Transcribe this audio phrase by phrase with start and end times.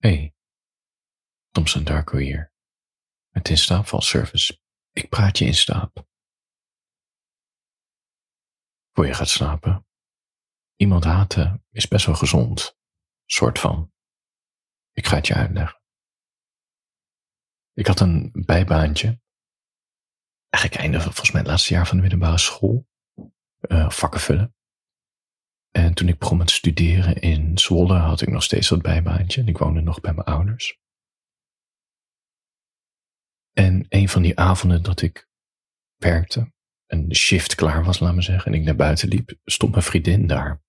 [0.00, 0.34] Hey,
[1.50, 2.52] Thompson Darko hier.
[3.30, 4.60] Met in slaapvalservice.
[4.92, 6.08] Ik praat je in slaap.
[8.92, 9.86] Voor je gaat slapen.
[10.76, 12.78] Iemand haten is best wel gezond.
[13.24, 13.92] Soort van.
[14.92, 15.80] Ik ga het je uitleggen.
[17.72, 19.20] Ik had een bijbaantje.
[20.48, 22.88] Eigenlijk einde van volgens mij het laatste jaar van de middelbare school.
[23.60, 24.54] Uh, vakken vullen.
[25.70, 29.40] En toen ik begon met studeren in Zwolle had ik nog steeds dat bijbaantje.
[29.40, 30.78] En ik woonde nog bij mijn ouders.
[33.52, 35.28] En een van die avonden dat ik
[35.96, 36.52] werkte,
[36.86, 39.84] en de shift klaar was, laat me zeggen, en ik naar buiten liep, stond mijn
[39.84, 40.62] vriendin daar.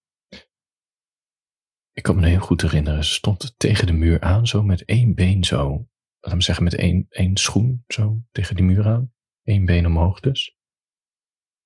[1.91, 5.15] Ik kan me heel goed herinneren, ze stond tegen de muur aan, zo met één
[5.15, 5.87] been zo,
[6.19, 9.13] laat me zeggen, met één, één schoen zo tegen die muur aan.
[9.43, 10.55] Eén been omhoog dus.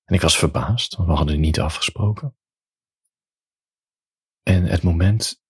[0.03, 2.35] En ik was verbaasd, want we hadden niet afgesproken.
[4.47, 5.43] En het moment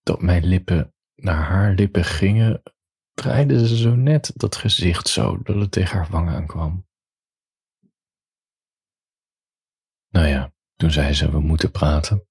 [0.00, 2.62] dat mijn lippen naar haar lippen gingen,
[3.12, 6.88] draaide ze zo net dat gezicht zo dat het tegen haar wangen aankwam.
[10.08, 12.28] Nou ja, toen zei ze, we moeten praten.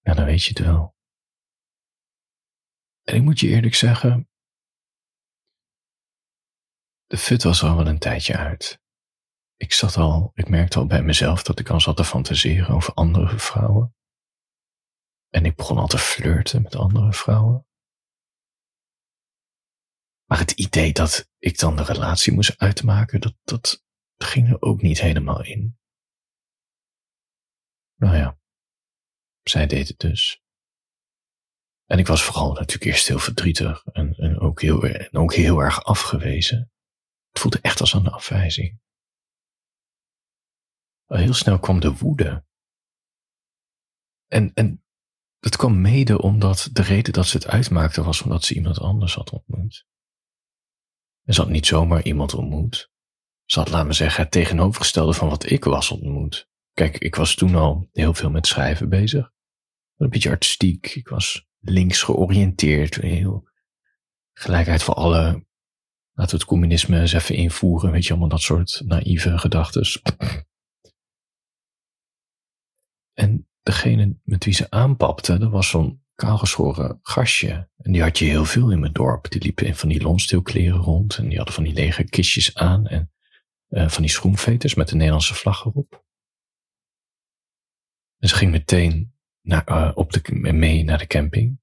[0.00, 0.96] Ja, dan weet je het wel.
[3.02, 4.30] En ik moet je eerlijk zeggen,
[7.06, 8.80] de fut was al wel een tijdje uit.
[9.56, 12.94] Ik zat al, ik merkte al bij mezelf dat ik al zat te fantaseren over
[12.94, 13.94] andere vrouwen.
[15.30, 17.66] En ik begon al te flirten met andere vrouwen.
[20.24, 23.84] Maar het idee dat ik dan de relatie moest uitmaken, dat, dat
[24.16, 25.78] ging er ook niet helemaal in.
[27.94, 28.38] Nou ja,
[29.42, 30.42] zij deed het dus.
[31.84, 35.58] En ik was vooral natuurlijk eerst heel verdrietig en, en, ook, heel, en ook heel
[35.58, 36.72] erg afgewezen.
[37.28, 38.80] Het voelde echt als een afwijzing.
[41.04, 42.44] Al heel snel kwam de woede.
[44.26, 44.84] En, en
[45.40, 49.14] dat kwam mede omdat de reden dat ze het uitmaakte was omdat ze iemand anders
[49.14, 49.86] had ontmoet.
[51.24, 52.90] En ze had niet zomaar iemand ontmoet.
[53.44, 56.48] Ze had, laat me zeggen, het tegenovergestelde van wat ik was ontmoet.
[56.72, 59.32] Kijk, ik was toen al heel veel met schrijven bezig.
[59.96, 60.94] Een beetje artistiek.
[60.94, 62.94] Ik was links georiënteerd.
[62.94, 63.48] Heel
[64.32, 65.46] gelijkheid voor alle.
[66.12, 67.90] Laten we het communisme eens even invoeren.
[67.90, 70.02] Weet je, allemaal dat soort naïeve gedachtes.
[73.12, 77.70] En degene met wie ze aanpapte, dat was zo'n kaalgeschoren gastje.
[77.76, 79.30] En die had je heel veel in mijn dorp.
[79.30, 81.16] Die liepen in van die lonsteelkleren rond.
[81.16, 82.86] En die hadden van die lege kistjes aan.
[82.86, 83.12] En
[83.68, 86.04] uh, van die schoenveters met de Nederlandse vlag erop.
[88.18, 91.60] En ze ging meteen naar, uh, op de, mee naar de camping.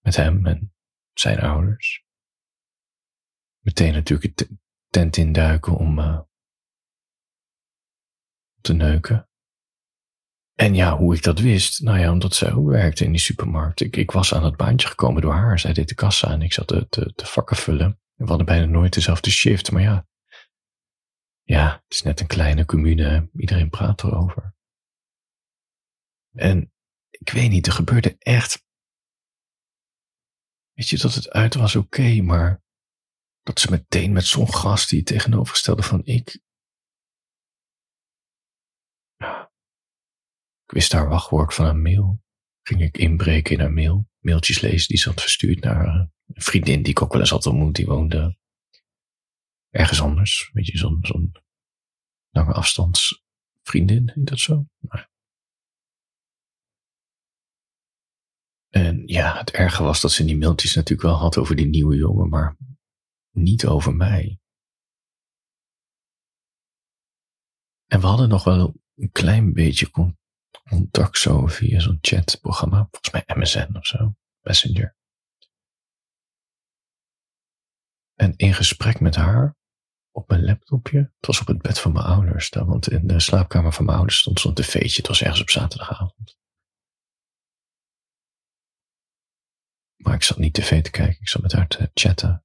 [0.00, 0.74] Met hem en
[1.12, 2.04] zijn ouders.
[3.58, 4.58] Meteen natuurlijk de
[4.88, 6.20] tent induiken om uh,
[8.60, 9.29] te neuken.
[10.60, 13.80] En ja, hoe ik dat wist, nou ja, omdat zij ook werkte in die supermarkt.
[13.80, 15.58] Ik, ik was aan het baantje gekomen door haar.
[15.58, 18.00] Zij deed de kassa en ik zat te, te, vakken vullen.
[18.14, 20.08] We hadden bijna nooit dezelfde shift, maar ja.
[21.42, 23.30] Ja, het is net een kleine commune.
[23.36, 24.54] Iedereen praat erover.
[26.32, 26.72] En
[27.10, 28.64] ik weet niet, er gebeurde echt.
[30.72, 32.62] Weet je, dat het uit was oké, maar
[33.42, 36.40] dat ze meteen met zo'n gast die tegenovergestelde van ik,
[40.70, 42.22] Ik wist haar wachtwoord van een mail.
[42.62, 44.08] Ging ik inbreken in haar mail.
[44.18, 47.46] Mailtjes lezen die ze had verstuurd naar een vriendin die ik ook wel eens had
[47.46, 47.74] ontmoet.
[47.74, 48.38] Die woonde
[49.70, 50.50] ergens anders.
[50.52, 51.32] Weet je, zo'n zo'n
[52.30, 54.66] lange afstandsvriendin, heet dat zo?
[58.68, 61.96] En ja, het erge was dat ze die mailtjes natuurlijk wel had over die nieuwe
[61.96, 62.56] jongen, maar
[63.30, 64.38] niet over mij.
[67.86, 69.90] En we hadden nog wel een klein beetje
[70.68, 72.88] contact zo via zo'n chatprogramma.
[72.90, 74.14] Volgens mij MSN of zo.
[74.40, 74.96] Messenger.
[78.14, 79.56] En in gesprek met haar
[80.10, 80.98] op mijn laptopje.
[80.98, 82.48] Het was op het bed van mijn ouders.
[82.48, 84.96] Want in de slaapkamer van mijn ouders stond zo'n tv'tje.
[84.96, 86.38] Het was ergens op zaterdagavond.
[89.96, 91.20] Maar ik zat niet tv te kijken.
[91.20, 92.44] Ik zat met haar te chatten.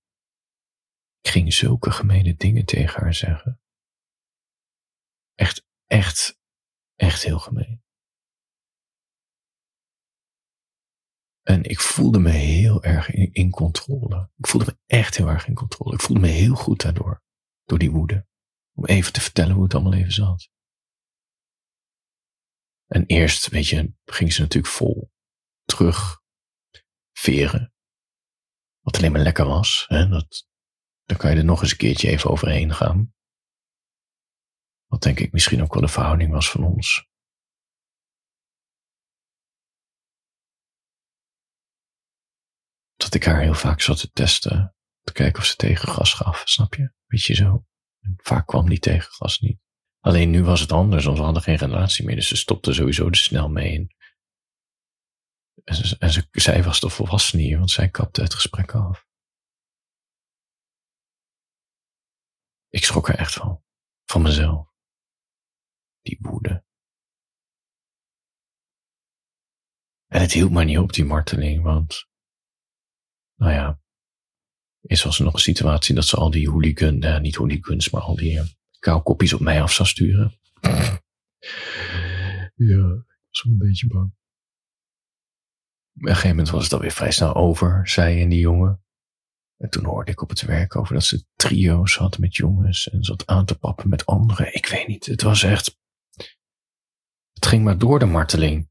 [1.21, 3.61] Ik ging zulke gemene dingen tegen haar zeggen.
[5.35, 6.39] Echt, echt,
[6.95, 7.84] echt heel gemeen.
[11.45, 14.29] En ik voelde me heel erg in, controle.
[14.37, 15.93] Ik voelde me echt heel erg in controle.
[15.93, 17.23] Ik voelde me heel goed daardoor.
[17.63, 18.27] Door die woede.
[18.73, 20.49] Om even te vertellen hoe het allemaal even zat.
[22.85, 25.11] En eerst, weet je, ging ze natuurlijk vol
[25.63, 26.21] terug
[27.11, 27.73] veren.
[28.79, 29.85] Wat alleen maar lekker was.
[29.87, 30.07] Hè?
[30.07, 30.47] Dat,
[31.03, 33.13] dan kan je er nog eens een keertje even overheen gaan.
[34.85, 37.07] Wat denk ik misschien ook wel de verhouding was van ons.
[43.15, 44.75] Ik haar heel vaak zat te testen.
[45.01, 46.93] Te kijken of ze tegengas gaf, snap je?
[47.05, 47.65] Weet je zo.
[48.15, 49.59] Vaak kwam die tegengas niet.
[49.99, 52.15] Alleen nu was het anders, want we hadden geen relatie meer.
[52.15, 53.87] Dus ze stopte sowieso er snel mee.
[55.63, 59.07] En, ze, zij was de volwassen hier, want zij kapte het gesprek af.
[62.69, 63.63] Ik schrok er echt van.
[64.05, 64.73] Van mezelf.
[66.01, 66.63] Die woede.
[70.07, 72.07] En het hielp maar niet op, die marteling, want,
[73.35, 73.79] nou ja,
[74.81, 78.01] is was er nog een situatie dat ze al die hooligan, eh, niet hooligans, maar
[78.01, 78.43] al die uh,
[78.79, 80.39] koukopjes op mij af zou sturen.
[82.55, 84.13] ja, ik was wel een beetje bang.
[85.95, 88.83] Op een gegeven moment was het alweer vrij snel over, zij en die jongen.
[89.57, 93.03] En toen hoorde ik op het werk over dat ze trio's had met jongens en
[93.03, 94.55] zat aan te pappen met anderen.
[94.55, 95.79] Ik weet niet, het was echt.
[97.33, 98.69] Het ging maar door de marteling.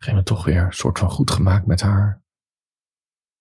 [0.00, 2.22] Gegeven moment toch weer een soort van goed gemaakt met haar.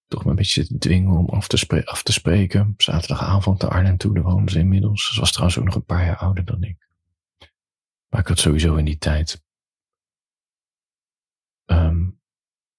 [0.07, 2.73] Toch me een beetje te dwingen om af te, af te spreken.
[2.77, 5.13] Zaterdagavond naar Arnhem toe, daar woonde ze inmiddels.
[5.13, 6.87] Ze was trouwens ook nog een paar jaar ouder dan ik.
[8.09, 9.43] Maar ik had sowieso in die tijd
[11.65, 12.21] um,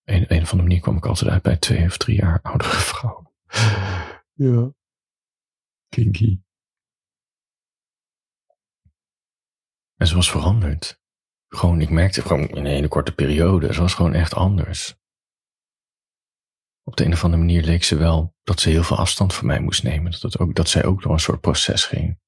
[0.04, 2.76] een, een of andere manier kwam ik altijd uit bij twee of drie jaar oudere
[2.90, 3.30] vrouwen.
[4.32, 4.72] Ja.
[5.88, 6.40] Kinky.
[9.96, 11.00] En ze was veranderd.
[11.55, 14.99] Gewoon, ik merkte gewoon in een hele korte periode, ze was gewoon echt anders.
[16.82, 19.47] Op de een of andere manier leek ze wel dat ze heel veel afstand van
[19.47, 20.11] mij moest nemen.
[20.11, 22.19] Dat, het ook, dat zij ook door een soort proces ging.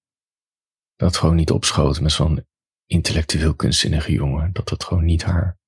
[0.97, 2.47] Dat het gewoon niet opschoot met zo'n
[2.87, 4.53] intellectueel kunstzinnige jongen.
[4.53, 5.61] Dat het gewoon niet haar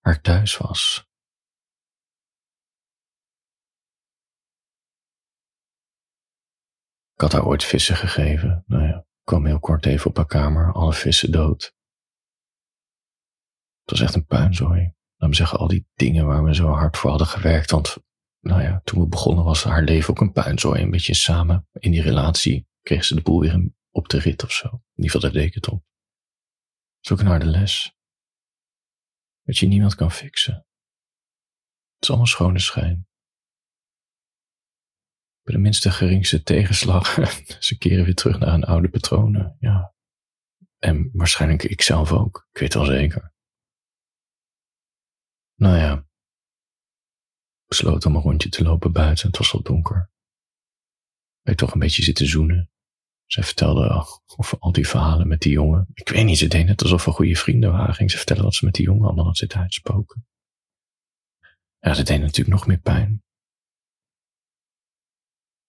[0.00, 1.08] haar thuis was.
[7.14, 8.64] Ik had haar ooit vissen gegeven.
[8.66, 11.78] Nou ja, kwam heel kort even op haar kamer, alle vissen dood.
[13.80, 14.94] Het was echt een puinzooi.
[15.16, 17.70] Laat me zeggen, al die dingen waar we zo hard voor hadden gewerkt.
[17.70, 17.96] Want,
[18.40, 20.82] nou ja, toen we begonnen was haar leven ook een puinzooi.
[20.82, 24.52] Een beetje samen in die relatie kreeg ze de boel weer op de rit of
[24.52, 24.66] zo.
[24.66, 25.84] In ieder geval, daar deed het op.
[27.00, 27.94] Dat is ook een harde les
[29.42, 30.54] dat je niemand kan fixen.
[30.54, 33.08] Het is allemaal schone schijn.
[35.42, 37.14] Bij de minste geringste tegenslag,
[37.58, 39.94] ze keren weer terug naar hun oude patronen, ja.
[40.78, 43.29] En waarschijnlijk ik zelf ook, ik weet wel zeker.
[45.60, 46.06] Nou ja,
[47.66, 50.10] besloot om een rondje te lopen buiten, het was al donker.
[51.40, 52.70] Wij toch een beetje zitten zoenen.
[53.26, 55.88] Zij vertelde over al die verhalen met die jongen.
[55.92, 57.94] Ik weet niet, ze deed net alsof we goede vrienden waren.
[57.94, 60.26] Ging ze vertellen wat ze met die jongen allemaal had zitten uitspoken.
[61.78, 63.22] Ja, dat deed natuurlijk nog meer pijn.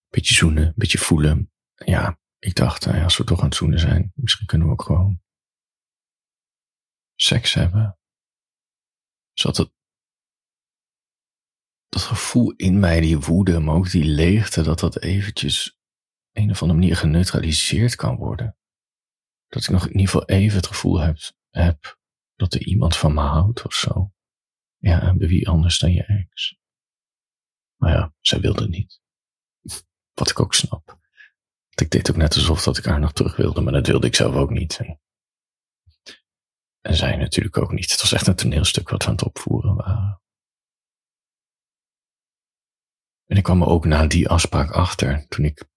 [0.08, 1.52] Beetje zoenen, beetje voelen.
[1.74, 4.84] Ja, ik dacht, nou als we toch aan het zoenen zijn, misschien kunnen we ook
[4.84, 5.22] gewoon
[7.16, 7.96] seks hebben.
[9.34, 9.72] Zat het,
[11.92, 15.80] dat gevoel in mij, die woede, maar ook die leegte, dat dat eventjes
[16.32, 18.58] een of andere manier geneutraliseerd kan worden.
[19.48, 21.18] Dat ik nog in ieder geval even het gevoel heb,
[21.50, 22.00] heb
[22.36, 24.14] dat er iemand van me houdt of zo.
[24.78, 26.58] Ja, en bij wie anders dan je ex.
[27.76, 29.02] Maar ja, zij wilde niet.
[30.20, 30.86] Wat ik ook snap.
[30.86, 34.08] Want ik deed ook net alsof dat ik haar nog terug wilde, maar dat wilde
[34.08, 34.78] ik zelf ook niet.
[34.78, 35.00] En,
[36.82, 37.92] en zij natuurlijk ook niet.
[37.92, 40.21] Het was echt een toneelstuk wat we aan het opvoeren waren.
[43.32, 45.70] En ik kwam er ook na die afspraak achter, toen ik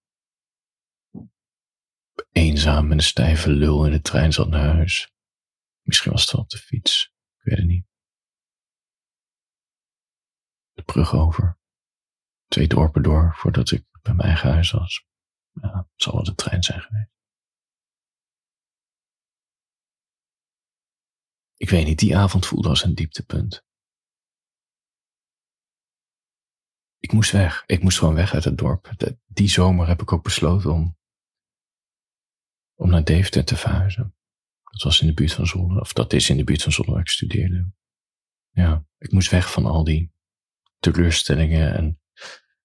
[2.31, 5.13] eenzaam met een stijve lul in de trein zat naar huis.
[5.81, 7.85] Misschien was het op de fiets, ik weet het niet.
[10.73, 11.59] De brug over.
[12.47, 15.05] Twee dorpen door voordat ik bij mijn eigen huis was.
[15.51, 17.11] Ja, het zal wel de trein zijn geweest.
[21.55, 23.63] Ik weet niet, die avond voelde als een dieptepunt.
[27.05, 27.63] Ik moest weg.
[27.65, 28.91] Ik moest gewoon weg uit het dorp.
[29.25, 30.97] Die zomer heb ik ook besloten om
[32.75, 34.15] om naar Deventer te verhuizen.
[34.63, 36.91] Dat was in de buurt van Zwolle, of dat is in de buurt van Zwolle
[36.91, 37.71] waar ik studeerde.
[38.49, 40.11] Ja, ik moest weg van al die
[40.79, 42.01] teleurstellingen en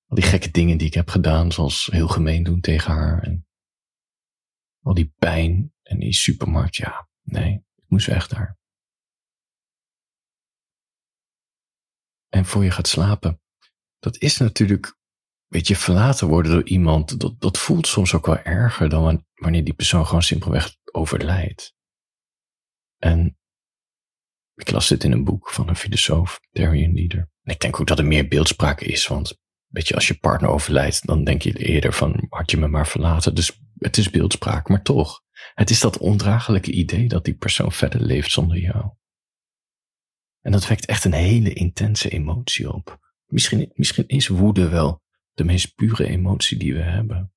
[0.07, 3.47] al die gekke dingen die ik heb gedaan, zoals heel gemeen doen tegen haar en
[4.83, 6.77] al die pijn en die supermarkt.
[6.77, 8.59] Ja, nee, ik moest weg daar.
[12.29, 13.40] En voor je gaat slapen,
[14.01, 14.99] dat is natuurlijk
[15.51, 19.65] weet je, verlaten worden door iemand, dat, dat voelt soms ook wel erger dan wanneer
[19.65, 21.75] die persoon gewoon simpelweg overlijdt.
[22.97, 23.39] En
[24.55, 27.31] ik las dit in een boek van een filosoof, Darian Leader.
[27.43, 30.51] En ik denk ook dat er meer beeldspraak is, want weet je, als je partner
[30.51, 33.35] overlijdt, dan denk je eerder van, had je me maar verlaten.
[33.35, 35.23] Dus het is beeldspraak, maar toch.
[35.55, 38.91] Het is dat ondraaglijke idee dat die persoon verder leeft zonder jou.
[40.41, 43.00] En dat wekt echt een hele intense emotie op.
[43.31, 47.33] Misschien, is woede wel de meest pure emotie die we hebben.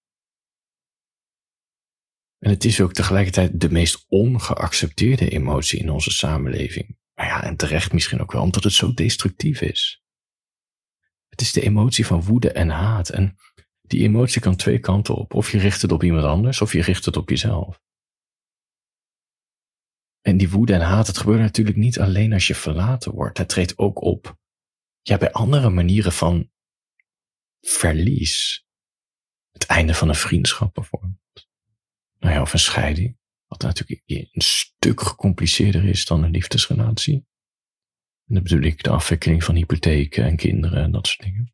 [2.40, 6.98] En het is ook tegelijkertijd de meest ongeaccepteerde emotie in onze samenleving.
[7.14, 10.04] Maar ja, en terecht misschien ook wel, omdat het zo destructief is.
[11.30, 13.10] Het is de emotie van woede en haat.
[13.10, 13.38] En
[13.82, 15.34] die emotie kan twee kanten op.
[15.34, 17.82] Of je richt het op iemand anders, of je richt het op jezelf.
[20.22, 23.38] En die woede en haat, het gebeurt natuurlijk niet alleen als je verlaten wordt.
[23.38, 24.38] Het treedt ook op
[25.04, 26.52] ja, bij andere manieren van
[27.62, 28.66] verlies.
[29.52, 31.48] Het einde van een vriendschap bijvoorbeeld.
[32.20, 33.18] Nou ja, of een scheiding.
[33.48, 37.16] Wat natuurlijk een stuk gecompliceerder is dan een liefdesrelatie.
[38.26, 41.54] En dan bedoel ik de afwikkeling van hypotheken en kinderen en dat soort dingen.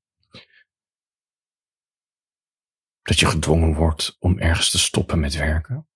[3.02, 5.88] Dat je gedwongen wordt om ergens te stoppen met werken.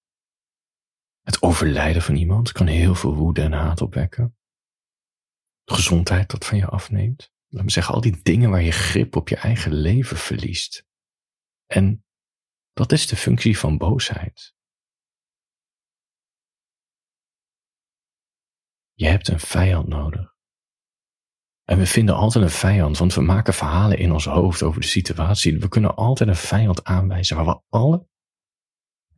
[1.21, 4.37] Het overlijden van iemand kan heel veel woede en haat opwekken.
[5.63, 7.32] De gezondheid dat van je afneemt.
[7.53, 10.85] Laat me zeggen, al die dingen waar je grip op je eigen leven verliest.
[11.65, 12.05] En
[12.71, 14.55] dat is de functie van boosheid.
[18.93, 20.35] Je hebt een vijand nodig.
[21.63, 24.87] En we vinden altijd een vijand, want we maken verhalen in ons hoofd over de
[24.87, 25.59] situatie.
[25.59, 28.07] We kunnen altijd een vijand aanwijzen waar we alle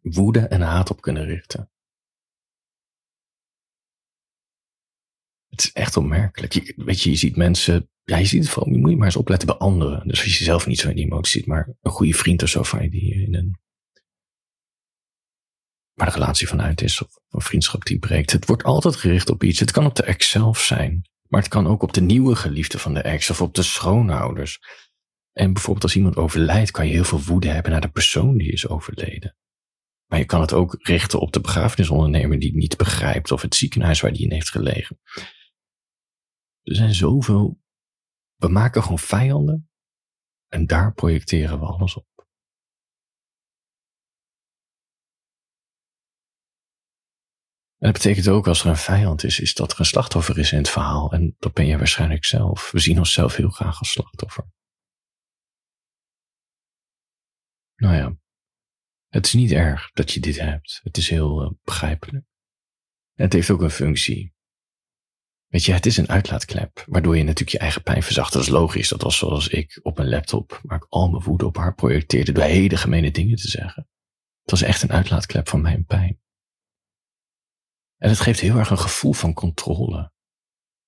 [0.02, 1.72] woede en haat op kunnen richten.
[5.48, 6.54] Het is echt opmerkelijk.
[6.54, 9.16] Je, weet je, je ziet mensen, ja, je ziet het vooral, moet je maar eens
[9.16, 10.08] opletten bij anderen.
[10.08, 12.50] Dus als je zelf niet zo in die emotie ziet, maar een goede vriend of
[12.50, 13.60] zo van je die in een,
[15.94, 18.32] waar de relatie vanuit is, of een vriendschap die breekt.
[18.32, 19.60] Het wordt altijd gericht op iets.
[19.60, 22.80] Het kan op de ex zelf zijn, maar het kan ook op de nieuwe geliefde
[22.80, 24.60] van de ex of op de schoonouders.
[25.32, 28.52] En bijvoorbeeld als iemand overlijdt, kan je heel veel woede hebben naar de persoon die
[28.52, 29.36] is overleden.
[30.06, 33.56] Maar je kan het ook richten op de begrafenisondernemer die het niet begrijpt of het
[33.56, 35.00] ziekenhuis waar die in heeft gelegen.
[36.64, 37.64] Er zijn zoveel.
[38.36, 39.70] We maken gewoon vijanden
[40.48, 42.16] en daar projecteren we alles op.
[47.78, 50.52] En dat betekent ook als er een vijand is, is dat er een slachtoffer is
[50.52, 51.12] in het verhaal.
[51.12, 52.72] En dat ben je waarschijnlijk zelf.
[52.72, 54.48] We zien onszelf heel graag als slachtoffer.
[57.76, 58.18] Nou ja,
[59.08, 60.80] het is niet erg dat je dit hebt.
[60.84, 62.26] Het is heel uh, begrijpelijk.
[63.14, 64.35] Het heeft ook een functie.
[65.48, 68.34] Weet je, het is een uitlaatklep, waardoor je natuurlijk je eigen pijn verzacht.
[68.34, 68.90] Dat is logisch.
[68.90, 72.32] Dat was zoals ik op een laptop, waar ik al mijn woede op haar projecteerde
[72.32, 73.88] door hele gemene dingen te zeggen.
[74.42, 76.20] Het was echt een uitlaatklep van mijn pijn.
[77.98, 80.14] En het geeft heel erg een gevoel van controle.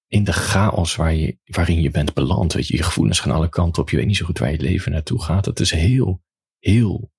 [0.08, 2.54] In de chaos je, waarin je bent beland.
[2.54, 3.90] Weet je, je gevoelens gaan alle kanten op.
[3.90, 5.46] Je weet niet zo goed waar je leven naartoe gaat.
[5.46, 6.24] Het is heel,
[6.60, 7.12] heel.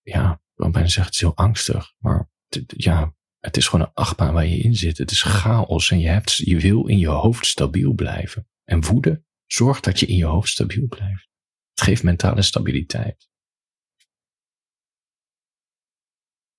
[0.00, 1.94] Ja, wil bijna zeggen, het is heel angstig.
[1.98, 2.30] Maar
[2.66, 4.98] ja, het is gewoon een achtbaan waar je in zit.
[4.98, 8.48] Het is chaos en je, hebt, je wil in je hoofd stabiel blijven.
[8.64, 11.28] En woede zorgt dat je in je hoofd stabiel blijft.
[11.70, 13.30] Het geeft mentale stabiliteit.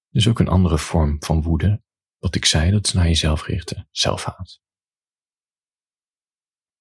[0.09, 1.83] Dus ook een andere vorm van woede.
[2.17, 3.87] Wat ik zei, dat is naar jezelf richten.
[3.91, 4.61] Zelfhaat.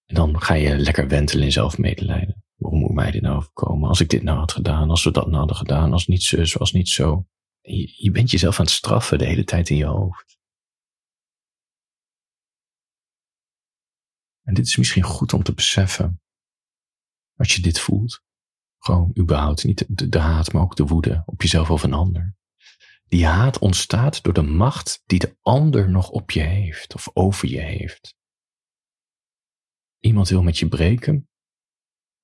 [0.05, 2.45] En dan ga je lekker wentelen in zelfmedelijden.
[2.55, 3.89] Waarom moet mij dit nou overkomen?
[3.89, 6.59] Als ik dit nou had gedaan, als we dat nou hadden gedaan, als niet zo,
[6.59, 7.27] als niet zo.
[7.63, 10.39] Je, bent jezelf aan het straffen de hele tijd in je hoofd.
[14.43, 16.21] En dit is misschien goed om te beseffen.
[17.37, 18.23] Als je dit voelt.
[18.79, 22.37] Gewoon überhaupt niet de, de haat, maar ook de woede op jezelf of een ander.
[23.05, 27.49] Die haat ontstaat door de macht die de ander nog op je heeft of over
[27.49, 28.17] je heeft.
[29.99, 31.29] Iemand wil met je breken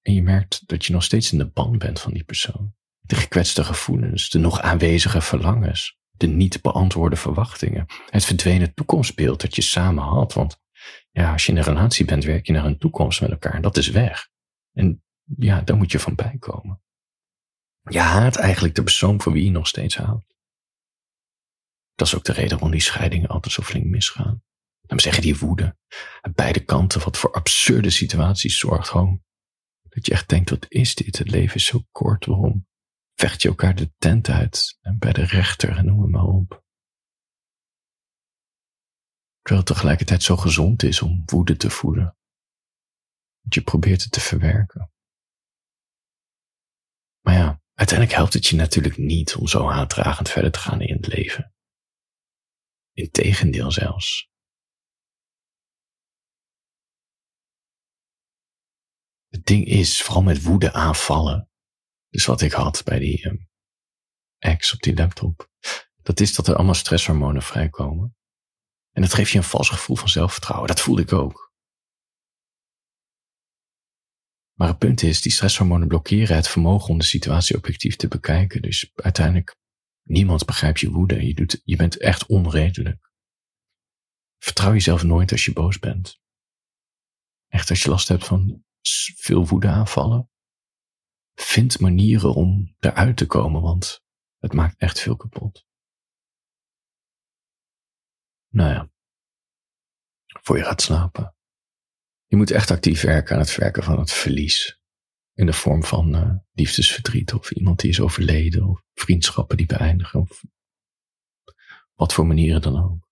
[0.03, 2.78] en je merkt dat je nog steeds in de band bent van die persoon.
[3.09, 9.55] De gekwetste gevoelens, de nog aanwezige verlangens, de niet beantwoorde verwachtingen, het verdwenen toekomstbeeld dat
[9.55, 10.33] je samen had.
[10.33, 10.61] Want
[11.11, 13.63] ja, als je in een relatie bent, werk je naar een toekomst met elkaar en
[13.63, 14.29] dat is weg.
[14.73, 15.03] En
[15.37, 16.83] ja, daar moet je van bijkomen.
[17.83, 20.35] Je haat eigenlijk de persoon voor wie je nog steeds houdt.
[21.95, 24.43] Dat is ook de reden waarom die scheidingen altijd zo flink misgaan.
[24.81, 25.77] Dan zeggen die woede
[26.21, 29.23] aan beide kanten wat voor absurde situaties zorgt gewoon.
[29.89, 31.19] Dat je echt denkt, wat is dit?
[31.19, 32.68] Het leven is zo kort, waarom?
[33.21, 36.65] Vecht je elkaar de tent uit en bij de rechter en noem het maar op.
[39.41, 42.17] Terwijl het tegelijkertijd zo gezond is om woede te voeden.
[43.41, 44.93] Want je probeert het te verwerken.
[47.21, 50.97] Maar ja, uiteindelijk helpt het je natuurlijk niet om zo haatdragend verder te gaan in
[50.97, 51.55] het leven.
[52.93, 54.31] Integendeel zelfs.
[59.27, 61.49] Het ding is, vooral met woede aanvallen.
[62.09, 63.49] Dus wat ik had bij die um,
[64.39, 65.51] ex op die laptop.
[66.03, 68.17] Dat is dat er allemaal stresshormonen vrijkomen.
[68.93, 70.69] En dat geeft je een vals gevoel van zelfvertrouwen.
[70.69, 71.53] Dat voelde ik ook.
[74.59, 78.63] Maar het punt is, die stresshormonen blokkeren het vermogen om de situatie objectief te bekijken.
[78.63, 79.57] Dus uiteindelijk,
[80.03, 81.27] niemand begrijpt je woede.
[81.27, 83.11] Je, doet, je bent echt onredelijk.
[84.39, 86.21] Vertrouw jezelf nooit als je boos bent.
[87.49, 88.65] Echt als je last hebt van
[89.17, 90.31] veel woedeaanvallen.
[91.41, 94.05] Vind manieren om eruit te komen, want
[94.39, 95.67] het maakt echt veel kapot.
[98.49, 98.91] Nou ja,
[100.43, 101.37] voor je gaat slapen.
[102.27, 104.81] Je moet echt actief werken aan het verwerken van het verlies.
[105.35, 110.21] In de vorm van uh, liefdesverdriet of iemand die is overleden of vriendschappen die beëindigen
[110.21, 110.45] of
[111.95, 113.09] wat voor manieren dan ook.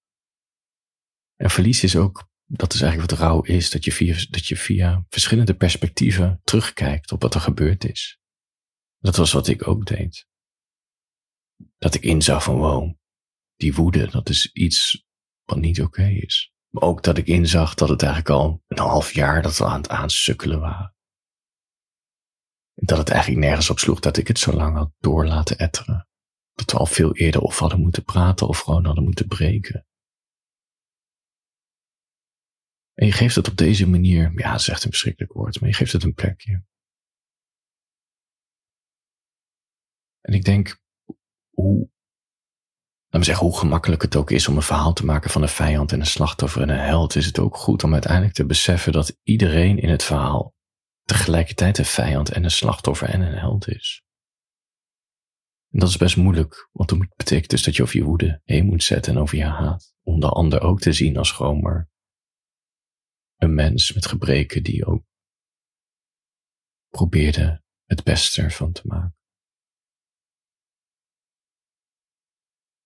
[1.36, 4.56] En verlies is ook, dat is eigenlijk wat rouw is, dat je via, dat je
[4.56, 8.18] via verschillende perspectieven terugkijkt op wat er gebeurd is.
[8.98, 10.26] Dat was wat ik ook deed.
[11.78, 12.94] Dat ik inzag van wow,
[13.56, 15.04] die woede, dat is iets
[15.44, 16.52] wat niet oké is.
[16.68, 19.80] Maar ook dat ik inzag dat het eigenlijk al een half jaar dat we aan
[19.80, 20.94] het aansukkelen waren.
[22.74, 26.08] Dat het eigenlijk nergens op sloeg dat ik het zo lang had door laten etteren.
[26.52, 29.86] Dat we al veel eerder of hadden moeten praten of gewoon hadden moeten breken.
[32.96, 35.68] En je geeft het op deze manier, ja, het is echt een verschrikkelijk woord, maar
[35.68, 36.64] je geeft het een plekje.
[40.20, 40.80] En ik denk,
[41.50, 41.78] hoe
[43.08, 45.48] laat me zeggen, hoe gemakkelijk het ook is om een verhaal te maken van een
[45.48, 48.92] vijand en een slachtoffer en een held, is het ook goed om uiteindelijk te beseffen
[48.92, 50.54] dat iedereen in het verhaal
[51.02, 54.04] tegelijkertijd een vijand en een slachtoffer en een held is.
[55.70, 58.66] En dat is best moeilijk, want dat betekent dus dat je over je woede heen
[58.66, 61.88] moet zetten en over je haat, om de ander ook te zien als gewoon maar
[63.36, 65.04] een mens met gebreken die ook
[66.88, 69.16] probeerde het beste ervan te maken.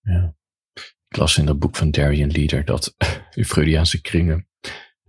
[0.01, 0.35] Ja.
[1.07, 2.95] Ik las in dat boek van Darian Leader dat
[3.35, 4.47] in Freudiaanse kringen,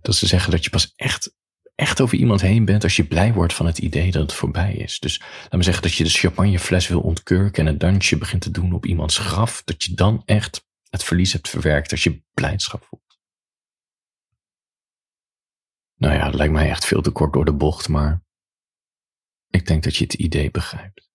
[0.01, 1.35] dat ze zeggen dat je pas echt,
[1.75, 4.73] echt over iemand heen bent als je blij wordt van het idee dat het voorbij
[4.73, 4.99] is.
[4.99, 8.51] Dus laat me zeggen dat je de champagnefles wil ontkurken en een dansje begint te
[8.51, 12.83] doen op iemands graf, dat je dan echt het verlies hebt verwerkt als je blijdschap
[12.83, 13.02] voelt.
[16.03, 18.23] Nou ja, dat lijkt mij echt veel te kort door de bocht, maar
[19.49, 21.11] ik denk dat je het idee begrijpt.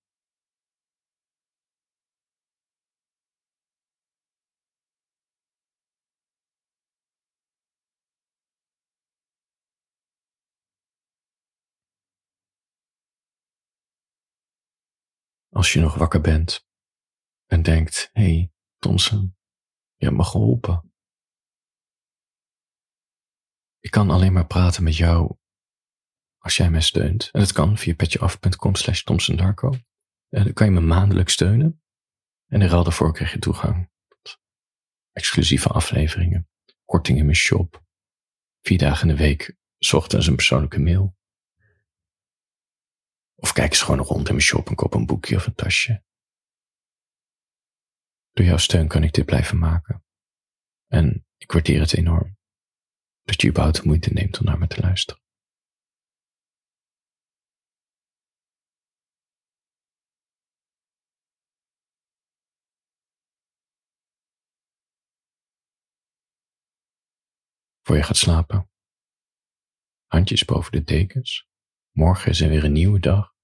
[15.48, 16.66] Als je nog wakker bent
[17.46, 19.36] en denkt, hé, hey, Thomson,
[19.96, 20.87] je hebt me geholpen.
[23.88, 25.36] Ik kan alleen maar praten met jou
[26.38, 27.28] als jij mij steunt.
[27.32, 29.04] En dat kan via petjeaf.com slash.
[29.04, 29.16] En
[30.28, 31.82] dan kan je me maandelijk steunen.
[32.46, 34.40] En in ruil daarvoor krijg je toegang tot
[35.12, 36.48] exclusieve afleveringen,
[36.84, 37.84] korting in mijn shop,
[38.60, 39.56] vier dagen in de week,
[39.92, 41.16] ochtends een persoonlijke mail.
[43.34, 46.04] Of kijk eens gewoon rond in mijn shop en koop een boekje of een tasje.
[48.32, 50.04] Door jouw steun kan ik dit blijven maken.
[50.86, 52.37] En ik waardeer het enorm
[53.28, 55.22] dat je überhaupt moeite neemt om naar me te luisteren.
[67.82, 68.70] Voor je gaat slapen.
[70.06, 71.48] Handjes boven de dekens.
[71.90, 73.34] Morgen is er weer een nieuwe dag.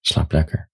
[0.00, 0.73] Slaap lekker.